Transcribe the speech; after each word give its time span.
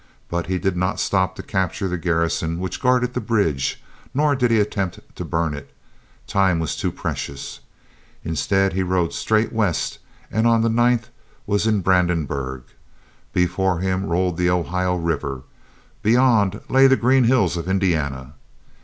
But 0.31 0.47
he 0.47 0.57
did 0.57 0.75
not 0.75 0.99
stop 0.99 1.35
to 1.35 1.43
capture 1.43 1.87
the 1.87 1.95
garrison 1.95 2.59
which 2.59 2.81
guarded 2.81 3.13
the 3.13 3.21
bridge, 3.21 3.83
nor 4.15 4.35
did 4.35 4.49
he 4.49 4.59
attempt 4.59 4.99
to 5.15 5.23
burn 5.23 5.53
it; 5.53 5.71
time 6.25 6.57
was 6.57 6.75
too 6.75 6.91
precious. 6.91 7.59
Instead, 8.25 8.73
he 8.73 8.81
rode 8.81 9.13
straight 9.13 9.53
west, 9.53 9.99
and 10.31 10.47
on 10.47 10.61
the 10.63 10.69
9th 10.69 11.09
was 11.45 11.67
in 11.67 11.81
Brandenburg. 11.81 12.63
Before 13.31 13.77
him 13.77 14.07
rolled 14.07 14.37
the 14.37 14.49
Ohio 14.49 14.95
River, 14.95 15.43
beyond 16.01 16.61
lay 16.67 16.87
the 16.87 16.97
green 16.97 17.25
hills 17.25 17.55
of 17.55 17.69
Indiana. 17.69 18.33